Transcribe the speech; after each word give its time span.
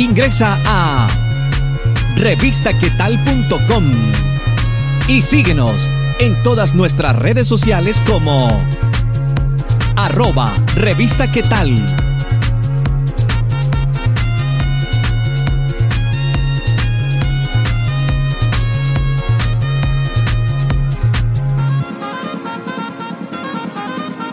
Ingresa 0.00 0.58
a 0.64 1.08
revistaquetal.com 2.16 3.84
y 5.08 5.20
síguenos 5.20 5.90
en 6.20 6.42
todas 6.42 6.74
nuestras 6.74 7.18
redes 7.18 7.46
sociales 7.46 8.00
como 8.06 8.48
arroba 9.96 10.54
revista. 10.76 11.26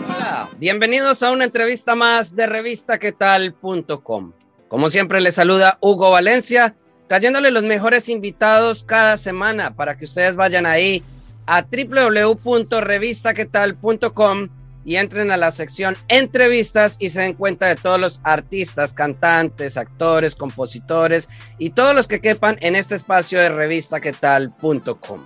Hola, 0.08 0.48
bienvenidos 0.56 1.22
a 1.22 1.30
una 1.30 1.44
entrevista 1.44 1.94
más 1.94 2.34
de 2.34 2.46
revistaquetal.com. 2.46 4.32
Como 4.68 4.90
siempre 4.90 5.20
les 5.20 5.34
saluda 5.34 5.78
Hugo 5.80 6.10
Valencia, 6.10 6.76
trayéndole 7.08 7.50
los 7.50 7.64
mejores 7.64 8.08
invitados 8.08 8.84
cada 8.84 9.16
semana 9.16 9.74
para 9.74 9.96
que 9.96 10.04
ustedes 10.04 10.36
vayan 10.36 10.66
ahí 10.66 11.02
a 11.46 11.62
www.revistaquetal.com 11.62 14.48
y 14.84 14.96
entren 14.96 15.30
a 15.30 15.38
la 15.38 15.50
sección 15.50 15.96
entrevistas 16.08 16.96
y 16.98 17.10
se 17.10 17.22
den 17.22 17.34
cuenta 17.34 17.66
de 17.66 17.76
todos 17.76 17.98
los 17.98 18.20
artistas, 18.24 18.94
cantantes, 18.94 19.76
actores, 19.76 20.34
compositores 20.34 21.28
y 21.58 21.70
todos 21.70 21.94
los 21.94 22.06
que 22.06 22.20
quepan 22.20 22.58
en 22.60 22.76
este 22.76 22.94
espacio 22.94 23.40
de 23.40 23.48
revistaquetal.com. 23.48 25.24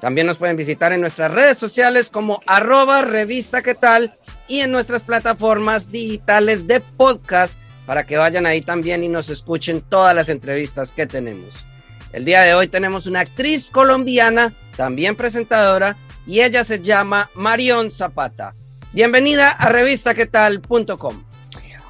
También 0.00 0.26
nos 0.26 0.36
pueden 0.36 0.56
visitar 0.56 0.92
en 0.92 1.00
nuestras 1.00 1.30
redes 1.30 1.56
sociales 1.56 2.10
como 2.10 2.40
arroba 2.46 3.02
revista 3.02 3.62
tal 3.74 4.16
y 4.48 4.60
en 4.60 4.70
nuestras 4.70 5.02
plataformas 5.02 5.90
digitales 5.90 6.66
de 6.66 6.80
podcast 6.80 7.58
para 7.86 8.04
que 8.04 8.16
vayan 8.16 8.46
ahí 8.46 8.60
también 8.60 9.02
y 9.04 9.08
nos 9.08 9.28
escuchen 9.28 9.80
todas 9.80 10.14
las 10.14 10.28
entrevistas 10.28 10.92
que 10.92 11.06
tenemos. 11.06 11.64
El 12.12 12.24
día 12.24 12.42
de 12.42 12.54
hoy 12.54 12.68
tenemos 12.68 13.06
una 13.06 13.20
actriz 13.20 13.70
colombiana, 13.70 14.52
también 14.76 15.16
presentadora, 15.16 15.96
y 16.26 16.42
ella 16.42 16.62
se 16.64 16.80
llama 16.80 17.30
Marion 17.34 17.90
Zapata. 17.90 18.54
Bienvenida 18.92 19.50
a 19.50 19.68
revistaquetal.com. 19.70 21.22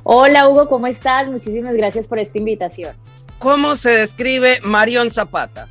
Hola 0.04 0.48
Hugo, 0.48 0.68
¿cómo 0.68 0.86
estás? 0.86 1.28
Muchísimas 1.28 1.74
gracias 1.74 2.06
por 2.06 2.18
esta 2.18 2.38
invitación. 2.38 2.94
¿Cómo 3.38 3.76
se 3.76 3.90
describe 3.90 4.60
Marion 4.62 5.10
Zapata? 5.10 5.66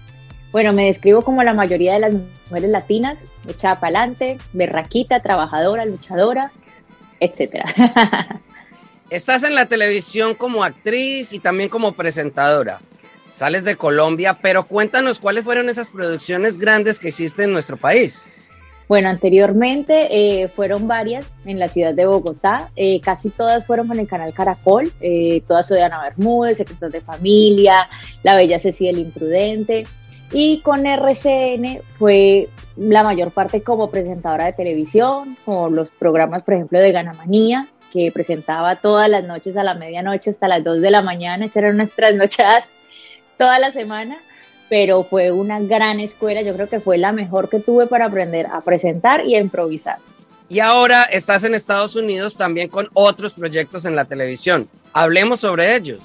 Bueno, 0.51 0.73
me 0.73 0.85
describo 0.85 1.21
como 1.21 1.43
la 1.43 1.53
mayoría 1.53 1.93
de 1.93 1.99
las 1.99 2.13
mujeres 2.13 2.69
latinas, 2.69 3.19
echada 3.47 3.79
para 3.79 3.99
adelante, 3.99 4.37
berraquita, 4.51 5.21
trabajadora, 5.21 5.85
luchadora, 5.85 6.51
etcétera. 7.21 7.73
Estás 9.11 9.43
en 9.43 9.55
la 9.55 9.65
televisión 9.65 10.35
como 10.35 10.63
actriz 10.63 11.33
y 11.33 11.39
también 11.39 11.67
como 11.67 11.91
presentadora. 11.91 12.79
Sales 13.33 13.65
de 13.65 13.75
Colombia, 13.75 14.37
pero 14.41 14.63
cuéntanos 14.63 15.19
cuáles 15.19 15.43
fueron 15.43 15.67
esas 15.67 15.89
producciones 15.89 16.57
grandes 16.57 16.97
que 16.97 17.09
hiciste 17.09 17.43
en 17.43 17.51
nuestro 17.51 17.75
país. 17.75 18.25
Bueno, 18.87 19.09
anteriormente 19.09 20.07
eh, 20.43 20.47
fueron 20.47 20.87
varias 20.87 21.25
en 21.43 21.59
la 21.59 21.67
ciudad 21.67 21.93
de 21.93 22.05
Bogotá, 22.05 22.71
eh, 22.77 23.01
casi 23.01 23.29
todas 23.29 23.65
fueron 23.65 23.89
con 23.89 23.99
el 23.99 24.07
canal 24.07 24.33
Caracol, 24.33 24.93
eh, 25.01 25.41
todas 25.45 25.67
de 25.67 25.83
Ana 25.83 26.03
Bermúdez, 26.03 26.55
Secretos 26.55 26.93
de 26.93 27.01
Familia, 27.01 27.89
La 28.23 28.37
Bella 28.37 28.59
Cecilia 28.59 28.91
el 28.91 28.99
Imprudente, 28.99 29.85
y 30.31 30.59
con 30.61 30.85
RCN 30.85 31.81
fue 31.99 32.47
la 32.77 33.03
mayor 33.03 33.31
parte 33.31 33.61
como 33.61 33.91
presentadora 33.91 34.45
de 34.45 34.53
televisión, 34.53 35.35
como 35.43 35.69
los 35.69 35.89
programas, 35.89 36.43
por 36.43 36.53
ejemplo, 36.53 36.79
de 36.79 36.93
Ganamanía, 36.93 37.67
que 37.91 38.11
presentaba 38.11 38.75
todas 38.75 39.09
las 39.09 39.23
noches 39.23 39.57
a 39.57 39.63
la 39.63 39.73
medianoche 39.73 40.29
hasta 40.29 40.47
las 40.47 40.63
2 40.63 40.81
de 40.81 40.91
la 40.91 41.01
mañana, 41.01 41.45
esas 41.45 41.57
eran 41.57 41.77
nuestras 41.77 42.09
trasnochadas 42.09 42.65
toda 43.37 43.59
la 43.59 43.71
semana 43.71 44.17
pero 44.71 45.03
fue 45.03 45.33
una 45.33 45.59
gran 45.59 45.99
escuela, 45.99 46.41
yo 46.43 46.53
creo 46.53 46.69
que 46.69 46.79
fue 46.79 46.97
la 46.97 47.11
mejor 47.11 47.49
que 47.49 47.59
tuve 47.59 47.87
para 47.87 48.05
aprender 48.05 48.47
a 48.47 48.61
presentar 48.61 49.25
y 49.25 49.35
a 49.35 49.41
improvisar. 49.41 49.97
Y 50.47 50.61
ahora 50.61 51.03
estás 51.03 51.43
en 51.43 51.55
Estados 51.55 51.97
Unidos 51.97 52.37
también 52.37 52.69
con 52.69 52.87
otros 52.93 53.33
proyectos 53.33 53.83
en 53.83 53.97
la 53.97 54.05
televisión. 54.05 54.69
Hablemos 54.93 55.41
sobre 55.41 55.75
ellos. 55.75 55.99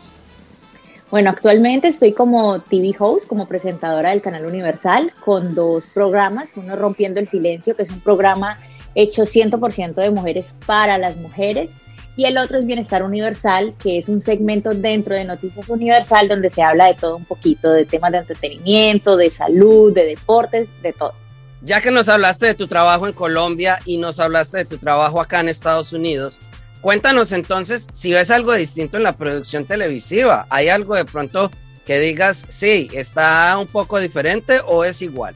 Bueno, 1.13 1.31
actualmente 1.31 1.87
estoy 1.87 2.13
como 2.13 2.59
TV 2.59 2.93
host, 2.99 3.29
como 3.29 3.47
presentadora 3.47 4.11
del 4.11 4.21
canal 4.21 4.45
Universal, 4.45 5.13
con 5.25 5.55
dos 5.55 5.87
programas. 5.95 6.49
Uno 6.57 6.75
Rompiendo 6.75 7.21
el 7.21 7.29
Silencio, 7.29 7.77
que 7.77 7.85
es 7.85 7.91
un 7.91 8.01
programa 8.01 8.59
hecho 8.97 9.23
100% 9.23 9.95
de 9.95 10.11
mujeres 10.11 10.53
para 10.67 10.99
las 10.99 11.17
mujeres 11.17 11.71
y 12.17 12.25
el 12.25 12.39
otro 12.39 12.59
es 12.59 12.67
Bienestar 12.67 13.03
Universal, 13.03 13.75
que 13.83 13.99
es 13.99 14.09
un 14.09 14.23
segmento 14.23 14.71
dentro 14.71 15.15
de 15.15 15.25
Noticias 15.25 15.69
Universal 15.69 16.29
donde 16.29 16.51
se 16.51 16.63
habla 16.63 16.87
de 16.87 16.95
todo 16.95 17.17
un 17.17 17.27
poquito, 17.27 17.71
de 17.71 17.85
temas 17.85 18.11
de 18.11 18.19
entretenimiento, 18.19 19.19
de 19.19 19.31
salud, 19.31 19.93
de 19.93 20.07
deportes, 20.07 20.67
de 20.83 20.95
todo. 20.95 21.13
Ya 21.61 21.83
que 21.83 21.91
nos 21.91 22.09
hablaste 22.09 22.47
de 22.47 22.55
tu 22.55 22.69
trabajo 22.69 23.07
en 23.07 23.13
Colombia 23.13 23.81
y 23.85 23.99
nos 23.99 24.19
hablaste 24.19 24.59
de 24.59 24.65
tu 24.65 24.79
trabajo 24.79 25.21
acá 25.21 25.41
en 25.41 25.51
Estados 25.51 25.93
Unidos, 25.93 26.39
cuéntanos 26.81 27.33
entonces 27.33 27.87
si 27.93 28.13
ves 28.13 28.31
algo 28.31 28.55
distinto 28.55 28.97
en 28.97 29.03
la 29.03 29.17
producción 29.17 29.67
televisiva. 29.67 30.47
¿Hay 30.49 30.71
algo 30.71 30.95
de 30.95 31.05
pronto 31.05 31.51
que 31.85 32.01
digas, 32.01 32.47
sí, 32.49 32.89
está 32.95 33.59
un 33.59 33.67
poco 33.67 34.01
diferente 34.01 34.61
o 34.67 34.85
es 34.85 35.03
igual? 35.03 35.35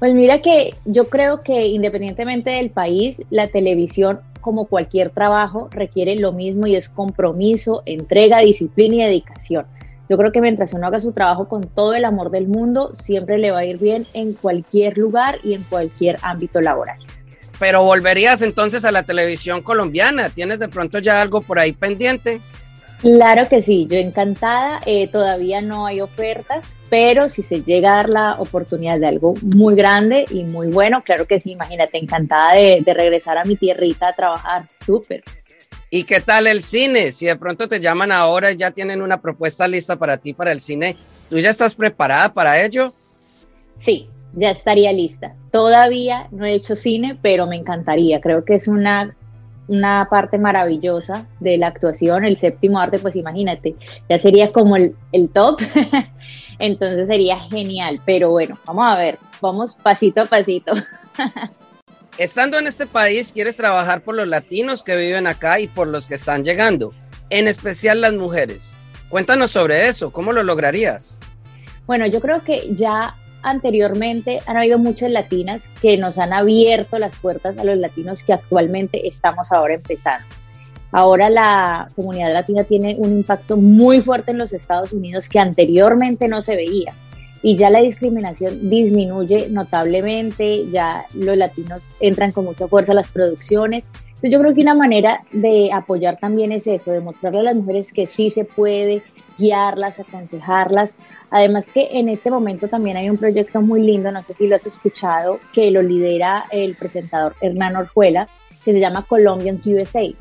Pues 0.00 0.14
mira 0.14 0.40
que 0.40 0.74
yo 0.86 1.10
creo 1.10 1.42
que 1.42 1.66
independientemente 1.66 2.48
del 2.48 2.70
país, 2.70 3.22
la 3.28 3.48
televisión 3.48 4.20
como 4.40 4.64
cualquier 4.64 5.10
trabajo, 5.10 5.68
requiere 5.70 6.16
lo 6.16 6.32
mismo 6.32 6.66
y 6.66 6.74
es 6.74 6.88
compromiso, 6.88 7.82
entrega, 7.84 8.38
disciplina 8.38 8.94
y 8.94 9.06
dedicación. 9.06 9.66
Yo 10.08 10.16
creo 10.16 10.32
que 10.32 10.40
mientras 10.40 10.72
uno 10.72 10.86
haga 10.86 11.00
su 11.00 11.12
trabajo 11.12 11.48
con 11.48 11.68
todo 11.68 11.92
el 11.92 12.06
amor 12.06 12.30
del 12.30 12.48
mundo, 12.48 12.94
siempre 12.96 13.36
le 13.36 13.50
va 13.50 13.58
a 13.58 13.64
ir 13.66 13.78
bien 13.78 14.06
en 14.14 14.32
cualquier 14.32 14.96
lugar 14.96 15.38
y 15.44 15.52
en 15.52 15.64
cualquier 15.64 16.16
ámbito 16.22 16.62
laboral. 16.62 16.96
Pero 17.58 17.84
volverías 17.84 18.40
entonces 18.40 18.86
a 18.86 18.92
la 18.92 19.02
televisión 19.02 19.60
colombiana. 19.60 20.30
¿Tienes 20.30 20.58
de 20.58 20.68
pronto 20.68 20.98
ya 20.98 21.20
algo 21.20 21.42
por 21.42 21.58
ahí 21.58 21.72
pendiente? 21.72 22.40
Claro 23.00 23.48
que 23.48 23.62
sí, 23.62 23.86
yo 23.88 23.96
encantada. 23.96 24.80
Eh, 24.84 25.08
todavía 25.08 25.62
no 25.62 25.86
hay 25.86 26.00
ofertas, 26.00 26.66
pero 26.90 27.28
si 27.28 27.42
se 27.42 27.62
llega 27.62 27.92
a 27.92 27.96
dar 27.96 28.08
la 28.10 28.32
oportunidad 28.34 28.98
de 28.98 29.06
algo 29.06 29.34
muy 29.42 29.74
grande 29.74 30.26
y 30.30 30.44
muy 30.44 30.68
bueno, 30.68 31.02
claro 31.02 31.26
que 31.26 31.40
sí, 31.40 31.52
imagínate, 31.52 31.98
encantada 31.98 32.54
de, 32.54 32.82
regresar 32.94 33.38
a 33.38 33.44
mi 33.44 33.56
tierrita 33.56 34.08
a 34.08 34.12
trabajar, 34.12 34.64
súper. 34.84 35.22
¿Y 35.88 36.04
qué 36.04 36.20
tal 36.20 36.46
el 36.46 36.62
cine? 36.62 37.10
Si 37.10 37.26
de 37.26 37.36
pronto 37.36 37.68
te 37.68 37.80
llaman 37.80 38.12
ahora 38.12 38.52
y 38.52 38.56
ya 38.56 38.70
tienen 38.70 39.02
una 39.02 39.20
propuesta 39.20 39.66
lista 39.66 39.96
para 39.96 40.18
ti 40.18 40.34
para 40.34 40.52
el 40.52 40.60
cine, 40.60 40.96
¿tú 41.30 41.38
ya 41.38 41.50
estás 41.50 41.74
preparada 41.74 42.32
para 42.32 42.62
ello? 42.62 42.92
Sí, 43.78 44.08
ya 44.34 44.50
estaría 44.50 44.92
lista. 44.92 45.34
Todavía 45.50 46.28
no 46.30 46.44
he 46.44 46.52
hecho 46.52 46.76
cine, 46.76 47.18
pero 47.20 47.46
me 47.46 47.56
encantaría. 47.56 48.20
Creo 48.20 48.44
que 48.44 48.54
es 48.54 48.68
una, 48.68 49.16
una 49.70 50.08
parte 50.10 50.36
maravillosa 50.36 51.26
de 51.38 51.56
la 51.56 51.68
actuación. 51.68 52.24
El 52.24 52.36
séptimo 52.36 52.80
arte, 52.80 52.98
pues 52.98 53.14
imagínate, 53.14 53.76
ya 54.08 54.18
sería 54.18 54.52
como 54.52 54.74
el, 54.76 54.96
el 55.12 55.30
top. 55.30 55.60
Entonces 56.58 57.06
sería 57.06 57.38
genial, 57.38 58.02
pero 58.04 58.30
bueno, 58.30 58.58
vamos 58.66 58.92
a 58.92 58.98
ver, 58.98 59.18
vamos 59.40 59.76
pasito 59.76 60.22
a 60.22 60.24
pasito. 60.24 60.72
Estando 62.18 62.58
en 62.58 62.66
este 62.66 62.86
país, 62.86 63.32
quieres 63.32 63.56
trabajar 63.56 64.02
por 64.02 64.16
los 64.16 64.26
latinos 64.26 64.82
que 64.82 64.96
viven 64.96 65.28
acá 65.28 65.60
y 65.60 65.68
por 65.68 65.86
los 65.86 66.08
que 66.08 66.16
están 66.16 66.42
llegando, 66.42 66.92
en 67.30 67.46
especial 67.46 68.00
las 68.00 68.12
mujeres. 68.14 68.76
Cuéntanos 69.08 69.52
sobre 69.52 69.86
eso, 69.86 70.10
¿cómo 70.10 70.32
lo 70.32 70.42
lograrías? 70.42 71.16
Bueno, 71.86 72.06
yo 72.06 72.20
creo 72.20 72.42
que 72.42 72.74
ya 72.74 73.14
anteriormente 73.42 74.40
han 74.46 74.56
habido 74.56 74.78
muchas 74.78 75.10
latinas 75.10 75.64
que 75.80 75.96
nos 75.96 76.18
han 76.18 76.32
abierto 76.32 76.98
las 76.98 77.16
puertas 77.16 77.58
a 77.58 77.64
los 77.64 77.76
latinos 77.78 78.22
que 78.22 78.32
actualmente 78.32 79.06
estamos 79.06 79.52
ahora 79.52 79.74
empezando. 79.74 80.26
Ahora 80.92 81.30
la 81.30 81.88
comunidad 81.94 82.32
latina 82.32 82.64
tiene 82.64 82.96
un 82.98 83.12
impacto 83.12 83.56
muy 83.56 84.00
fuerte 84.00 84.32
en 84.32 84.38
los 84.38 84.52
Estados 84.52 84.92
Unidos 84.92 85.28
que 85.28 85.38
anteriormente 85.38 86.26
no 86.26 86.42
se 86.42 86.56
veía 86.56 86.92
y 87.42 87.56
ya 87.56 87.70
la 87.70 87.80
discriminación 87.80 88.68
disminuye 88.68 89.48
notablemente, 89.50 90.66
ya 90.70 91.04
los 91.14 91.36
latinos 91.36 91.82
entran 92.00 92.32
con 92.32 92.44
mucha 92.44 92.68
fuerza 92.68 92.92
a 92.92 92.96
las 92.96 93.08
producciones. 93.08 93.84
Entonces 94.06 94.30
yo 94.32 94.40
creo 94.40 94.54
que 94.54 94.60
una 94.60 94.74
manera 94.74 95.22
de 95.32 95.70
apoyar 95.72 96.18
también 96.18 96.52
es 96.52 96.66
eso, 96.66 96.92
de 96.92 97.00
mostrarle 97.00 97.40
a 97.40 97.44
las 97.44 97.56
mujeres 97.56 97.92
que 97.92 98.06
sí 98.06 98.28
se 98.28 98.44
puede, 98.44 99.02
guiarlas, 99.40 99.98
aconsejarlas. 99.98 100.94
Además 101.30 101.70
que 101.70 101.88
en 101.92 102.08
este 102.08 102.30
momento 102.30 102.68
también 102.68 102.96
hay 102.96 103.10
un 103.10 103.16
proyecto 103.16 103.62
muy 103.62 103.82
lindo, 103.82 104.12
no 104.12 104.22
sé 104.22 104.34
si 104.34 104.46
lo 104.46 104.56
has 104.56 104.66
escuchado, 104.66 105.40
que 105.52 105.70
lo 105.70 105.82
lidera 105.82 106.44
el 106.50 106.76
presentador 106.76 107.34
Hernán 107.40 107.76
Orjuela, 107.76 108.28
que 108.64 108.72
se 108.72 108.80
llama 108.80 109.04
Colombians 109.08 109.66
USA 109.66 110.12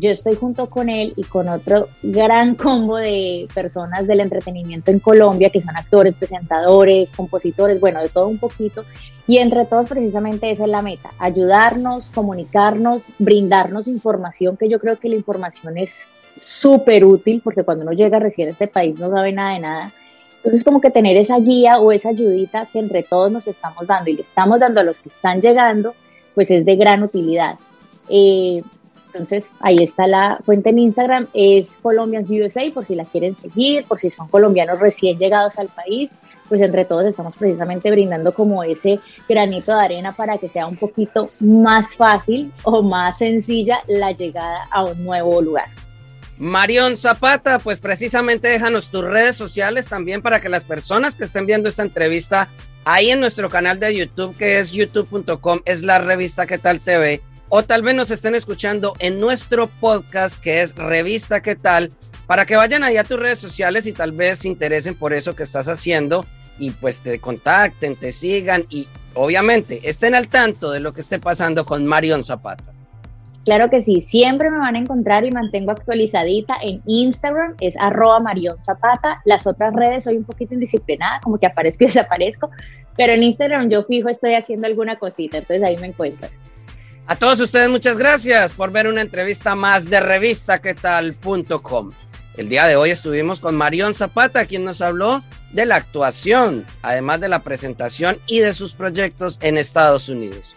yo 0.00 0.10
estoy 0.10 0.34
junto 0.34 0.70
con 0.70 0.88
él 0.88 1.12
y 1.16 1.24
con 1.24 1.48
otro 1.48 1.88
gran 2.02 2.54
combo 2.56 2.96
de 2.96 3.46
personas 3.54 4.06
del 4.06 4.20
entretenimiento 4.20 4.90
en 4.90 4.98
Colombia, 4.98 5.50
que 5.50 5.60
son 5.60 5.76
actores, 5.76 6.14
presentadores, 6.14 7.10
compositores, 7.10 7.78
bueno, 7.78 8.00
de 8.00 8.08
todo 8.08 8.28
un 8.28 8.38
poquito. 8.38 8.84
Y 9.26 9.38
entre 9.38 9.66
todos 9.66 9.88
precisamente 9.88 10.50
esa 10.50 10.64
es 10.64 10.70
la 10.70 10.82
meta, 10.82 11.10
ayudarnos, 11.18 12.10
comunicarnos, 12.10 13.02
brindarnos 13.18 13.86
información, 13.86 14.56
que 14.56 14.68
yo 14.68 14.80
creo 14.80 14.96
que 14.96 15.10
la 15.10 15.16
información 15.16 15.76
es 15.76 16.02
súper 16.42 17.04
útil 17.04 17.40
porque 17.42 17.62
cuando 17.62 17.84
uno 17.84 17.92
llega 17.92 18.18
recién 18.18 18.48
a 18.48 18.52
este 18.52 18.66
país 18.66 18.98
no 18.98 19.10
sabe 19.10 19.32
nada 19.32 19.54
de 19.54 19.60
nada. 19.60 19.92
Entonces 20.36 20.64
como 20.64 20.80
que 20.80 20.90
tener 20.90 21.16
esa 21.16 21.38
guía 21.38 21.78
o 21.78 21.92
esa 21.92 22.10
ayudita 22.10 22.66
que 22.72 22.78
entre 22.78 23.02
todos 23.02 23.30
nos 23.30 23.46
estamos 23.46 23.86
dando 23.86 24.10
y 24.10 24.14
le 24.14 24.22
estamos 24.22 24.58
dando 24.58 24.80
a 24.80 24.84
los 24.84 24.98
que 25.00 25.10
están 25.10 25.40
llegando, 25.40 25.94
pues 26.34 26.50
es 26.50 26.64
de 26.64 26.76
gran 26.76 27.02
utilidad. 27.02 27.56
Eh, 28.08 28.62
entonces 29.06 29.50
ahí 29.60 29.82
está 29.82 30.06
la 30.06 30.38
cuenta 30.46 30.70
en 30.70 30.78
Instagram, 30.78 31.26
es 31.34 31.76
Colombians 31.82 32.30
USA 32.30 32.62
por 32.72 32.86
si 32.86 32.94
la 32.94 33.04
quieren 33.04 33.34
seguir, 33.34 33.84
por 33.84 33.98
si 33.98 34.08
son 34.08 34.28
colombianos 34.28 34.78
recién 34.78 35.18
llegados 35.18 35.58
al 35.58 35.68
país 35.68 36.10
pues 36.50 36.60
entre 36.62 36.84
todos 36.84 37.06
estamos 37.06 37.36
precisamente 37.38 37.92
brindando 37.92 38.34
como 38.34 38.64
ese 38.64 38.98
granito 39.28 39.72
de 39.72 39.84
arena 39.84 40.12
para 40.12 40.36
que 40.36 40.48
sea 40.48 40.66
un 40.66 40.76
poquito 40.76 41.30
más 41.38 41.94
fácil 41.94 42.52
o 42.64 42.82
más 42.82 43.18
sencilla 43.18 43.78
la 43.86 44.10
llegada 44.10 44.66
a 44.68 44.82
un 44.82 45.04
nuevo 45.04 45.40
lugar. 45.40 45.66
Marión 46.40 46.96
Zapata, 46.96 47.58
pues 47.58 47.80
precisamente 47.80 48.48
déjanos 48.48 48.90
tus 48.90 49.04
redes 49.04 49.36
sociales 49.36 49.88
también 49.88 50.22
para 50.22 50.40
que 50.40 50.48
las 50.48 50.64
personas 50.64 51.14
que 51.14 51.24
estén 51.24 51.44
viendo 51.44 51.68
esta 51.68 51.82
entrevista 51.82 52.48
ahí 52.86 53.10
en 53.10 53.20
nuestro 53.20 53.50
canal 53.50 53.78
de 53.78 53.94
YouTube, 53.94 54.34
que 54.38 54.58
es 54.58 54.70
youtube.com, 54.70 55.60
es 55.66 55.82
la 55.82 55.98
revista 55.98 56.46
¿Qué 56.46 56.56
tal 56.56 56.80
TV, 56.80 57.20
o 57.50 57.62
tal 57.62 57.82
vez 57.82 57.94
nos 57.94 58.10
estén 58.10 58.34
escuchando 58.34 58.94
en 59.00 59.20
nuestro 59.20 59.66
podcast, 59.66 60.40
que 60.40 60.62
es 60.62 60.74
Revista 60.74 61.42
¿Qué 61.42 61.56
tal? 61.56 61.92
Para 62.26 62.46
que 62.46 62.56
vayan 62.56 62.84
ahí 62.84 62.96
a 62.96 63.04
tus 63.04 63.20
redes 63.20 63.38
sociales 63.38 63.84
y 63.86 63.92
tal 63.92 64.12
vez 64.12 64.38
se 64.38 64.48
interesen 64.48 64.94
por 64.94 65.12
eso 65.12 65.36
que 65.36 65.42
estás 65.42 65.68
haciendo 65.68 66.24
y 66.58 66.70
pues 66.70 67.00
te 67.00 67.18
contacten, 67.18 67.96
te 67.96 68.12
sigan 68.12 68.64
y 68.70 68.88
obviamente 69.12 69.90
estén 69.90 70.14
al 70.14 70.28
tanto 70.28 70.70
de 70.70 70.80
lo 70.80 70.94
que 70.94 71.02
esté 71.02 71.18
pasando 71.18 71.66
con 71.66 71.84
Marion 71.84 72.24
Zapata. 72.24 72.79
Claro 73.50 73.68
que 73.68 73.80
sí, 73.80 74.00
siempre 74.00 74.48
me 74.48 74.58
van 74.58 74.76
a 74.76 74.78
encontrar 74.78 75.24
y 75.24 75.32
mantengo 75.32 75.72
actualizadita 75.72 76.54
en 76.62 76.80
Instagram, 76.86 77.56
es 77.60 77.76
arroba 77.78 78.20
Marion 78.20 78.62
Zapata. 78.62 79.20
Las 79.24 79.44
otras 79.44 79.74
redes 79.74 80.04
soy 80.04 80.18
un 80.18 80.24
poquito 80.24 80.54
indisciplinada, 80.54 81.18
como 81.20 81.36
que 81.36 81.46
aparezco 81.46 81.82
y 81.82 81.86
desaparezco, 81.88 82.48
pero 82.96 83.12
en 83.12 83.24
Instagram 83.24 83.68
yo 83.68 83.82
fijo 83.82 84.08
estoy 84.08 84.34
haciendo 84.34 84.68
alguna 84.68 85.00
cosita, 85.00 85.38
entonces 85.38 85.64
ahí 85.64 85.76
me 85.78 85.88
encuentran. 85.88 86.30
A 87.08 87.16
todos 87.16 87.40
ustedes 87.40 87.68
muchas 87.68 87.98
gracias 87.98 88.52
por 88.52 88.70
ver 88.70 88.86
una 88.86 89.00
entrevista 89.00 89.56
más 89.56 89.90
de 89.90 89.98
revistaquetal.com. 89.98 91.90
El 92.36 92.48
día 92.48 92.68
de 92.68 92.76
hoy 92.76 92.90
estuvimos 92.90 93.40
con 93.40 93.56
Marion 93.56 93.96
Zapata, 93.96 94.46
quien 94.46 94.64
nos 94.64 94.80
habló 94.80 95.24
de 95.50 95.66
la 95.66 95.74
actuación, 95.74 96.64
además 96.82 97.20
de 97.20 97.28
la 97.28 97.40
presentación 97.40 98.16
y 98.28 98.38
de 98.38 98.52
sus 98.52 98.74
proyectos 98.74 99.40
en 99.42 99.58
Estados 99.58 100.08
Unidos. 100.08 100.54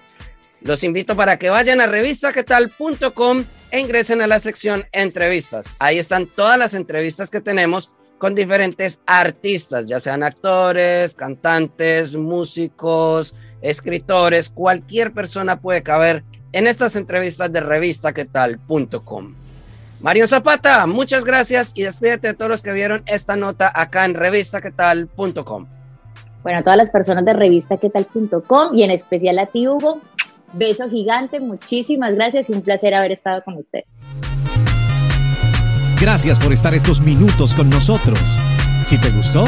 Los 0.63 0.83
invito 0.83 1.15
para 1.15 1.37
que 1.37 1.49
vayan 1.49 1.81
a 1.81 1.87
revistaquetal.com 1.87 3.43
e 3.71 3.79
ingresen 3.79 4.21
a 4.21 4.27
la 4.27 4.39
sección 4.39 4.85
entrevistas. 4.91 5.73
Ahí 5.79 5.97
están 5.97 6.25
todas 6.25 6.57
las 6.57 6.73
entrevistas 6.73 7.29
que 7.29 7.41
tenemos 7.41 7.91
con 8.17 8.35
diferentes 8.35 9.01
artistas, 9.05 9.89
ya 9.89 9.99
sean 9.99 10.23
actores, 10.23 11.15
cantantes, 11.15 12.15
músicos, 12.15 13.35
escritores, 13.61 14.49
cualquier 14.49 15.11
persona 15.11 15.59
puede 15.59 15.83
caber 15.83 16.23
en 16.53 16.67
estas 16.67 16.95
entrevistas 16.95 17.51
de 17.51 17.59
revistaquetal.com. 17.59 19.35
Mario 19.99 20.27
Zapata, 20.27 20.85
muchas 20.85 21.25
gracias 21.25 21.73
y 21.75 21.83
despídete 21.83 22.27
de 22.27 22.33
todos 22.33 22.51
los 22.51 22.61
que 22.61 22.71
vieron 22.71 23.03
esta 23.07 23.35
nota 23.35 23.69
acá 23.73 24.05
en 24.05 24.13
revistaquetal.com. 24.13 25.67
Bueno, 26.43 26.59
a 26.59 26.61
todas 26.61 26.77
las 26.77 26.89
personas 26.89 27.23
de 27.23 27.33
revistaquetal.com 27.33 28.75
y 28.75 28.83
en 28.83 28.91
especial 28.91 29.39
a 29.39 29.45
ti, 29.45 29.67
Hugo, 29.67 30.01
beso 30.53 30.89
gigante, 30.89 31.39
muchísimas 31.39 32.15
gracias 32.15 32.49
y 32.49 32.53
un 32.53 32.61
placer 32.61 32.93
haber 32.93 33.11
estado 33.11 33.43
con 33.43 33.55
usted. 33.55 33.81
Gracias 35.99 36.39
por 36.39 36.51
estar 36.51 36.73
estos 36.73 37.01
minutos 37.01 37.55
con 37.55 37.69
nosotros. 37.69 38.19
Si 38.83 38.97
te 38.97 39.09
gustó, 39.11 39.45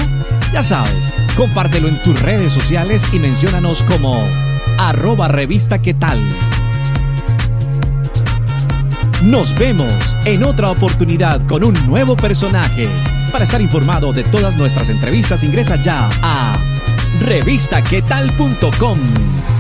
ya 0.54 0.64
sabes, 0.64 1.14
compártelo 1.36 1.90
en 1.90 2.02
tus 2.02 2.20
redes 2.22 2.54
sociales 2.54 3.06
y 3.14 3.20
menciónanos 3.20 3.84
como 3.84 4.24
arroba 4.78 5.28
revista 5.28 5.82
qué 5.82 5.94
tal. 5.94 6.20
Nos 9.24 9.58
vemos 9.58 10.16
en 10.26 10.44
otra 10.44 10.72
oportunidad 10.72 11.46
con 11.48 11.64
un 11.64 11.74
nuevo 11.88 12.16
personaje. 12.16 12.88
Para 13.32 13.44
estar 13.44 13.60
informado 13.60 14.14
de 14.14 14.24
todas 14.24 14.58
nuestras 14.58 14.90
entrevistas, 14.90 15.44
ingresa 15.44 15.76
ya 15.76 16.08
a 16.22 16.58
revistaquetal.com. 17.22 19.55